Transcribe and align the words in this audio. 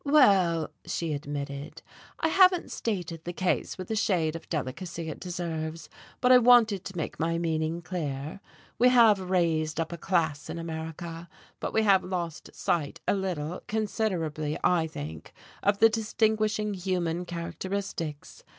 "Well," 0.03 0.71
she 0.83 1.13
admitted, 1.13 1.83
"I 2.19 2.29
haven't 2.29 2.71
stated 2.71 3.23
the 3.23 3.33
case 3.33 3.77
with 3.77 3.87
the 3.87 3.95
shade 3.95 4.35
of 4.35 4.49
delicacy 4.49 5.09
it 5.09 5.19
deserves, 5.19 5.89
but 6.21 6.31
I 6.31 6.39
wanted 6.39 6.83
to 6.85 6.97
make 6.97 7.19
my 7.19 7.37
meaning 7.37 7.83
clear. 7.83 8.39
We 8.79 8.89
have 8.89 9.19
raised 9.19 9.79
up 9.79 9.91
a 9.93 9.99
class 9.99 10.49
in 10.49 10.57
America, 10.57 11.29
but 11.59 11.71
we 11.71 11.83
have 11.83 12.03
lost 12.03 12.49
sight, 12.55 12.99
a 13.07 13.13
little 13.13 13.61
considerably, 13.67 14.57
I 14.63 14.87
think 14.87 15.35
of 15.61 15.77
the 15.77 15.87
distinguishing 15.87 16.73
human 16.73 17.23
characteristics. 17.25 18.43